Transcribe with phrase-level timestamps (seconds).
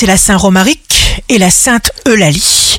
[0.00, 2.78] c'est la Saint Romaric et la Sainte Eulalie.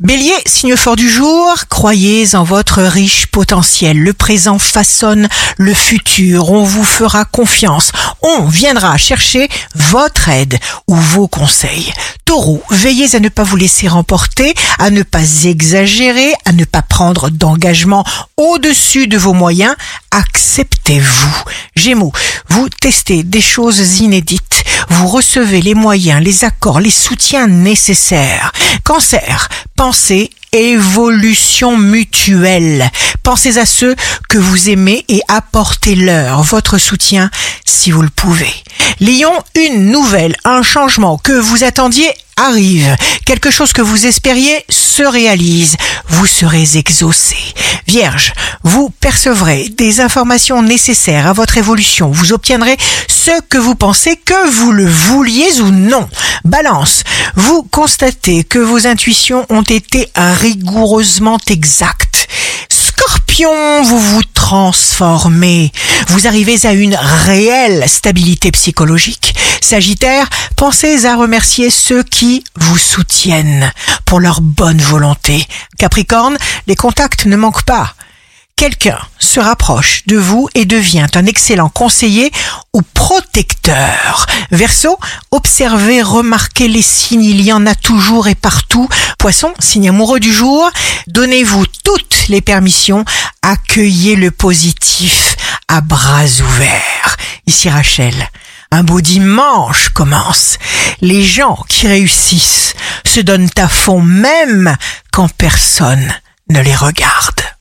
[0.00, 3.98] Bélier, signe fort du jour, croyez en votre riche potentiel.
[3.98, 6.50] Le présent façonne le futur.
[6.50, 7.92] On vous fera confiance.
[8.22, 10.58] On viendra chercher votre aide
[10.88, 11.92] ou vos conseils.
[12.24, 16.80] Taureau, veillez à ne pas vous laisser remporter, à ne pas exagérer, à ne pas
[16.80, 18.02] prendre d'engagement
[18.38, 19.74] au-dessus de vos moyens.
[20.10, 21.44] Acceptez-vous.
[21.76, 22.12] Gémeaux,
[22.48, 24.61] vous testez des choses inédites.
[24.92, 28.52] Vous recevez les moyens, les accords, les soutiens nécessaires.
[28.84, 32.90] Cancer, pensez évolution mutuelle.
[33.22, 33.96] Pensez à ceux
[34.28, 37.30] que vous aimez et apportez-leur votre soutien
[37.64, 38.52] si vous le pouvez.
[39.00, 42.96] Lion, une nouvelle, un changement que vous attendiez arrive.
[43.24, 45.76] Quelque chose que vous espériez se réalise.
[46.08, 47.36] Vous serez exaucé.
[47.86, 52.10] Vierge, vous percevrez des informations nécessaires à votre évolution.
[52.10, 52.76] Vous obtiendrez
[53.08, 56.08] ce que vous pensez que vous le vouliez ou non.
[56.44, 57.04] Balance,
[57.36, 62.28] vous constatez que vos intuitions ont été rigoureusement exactes.
[62.68, 65.72] Scorpion, vous vous transformez.
[66.12, 69.34] Vous arrivez à une réelle stabilité psychologique.
[69.62, 73.72] Sagittaire, pensez à remercier ceux qui vous soutiennent
[74.04, 75.46] pour leur bonne volonté.
[75.78, 77.94] Capricorne, les contacts ne manquent pas.
[78.56, 82.30] Quelqu'un se rapproche de vous et devient un excellent conseiller
[82.74, 84.26] ou protecteur.
[84.50, 84.98] Verseau,
[85.30, 88.86] observez, remarquez les signes, il y en a toujours et partout.
[89.18, 90.70] Poisson, signe amoureux du jour,
[91.06, 93.06] donnez-vous toutes les permissions,
[93.40, 95.31] accueillez le positif
[95.72, 97.16] à bras ouverts.
[97.46, 98.14] Ici Rachel.
[98.70, 100.58] Un beau dimanche commence.
[101.00, 102.74] Les gens qui réussissent
[103.06, 104.76] se donnent à fond même
[105.12, 106.12] quand personne
[106.50, 107.42] ne les regarde.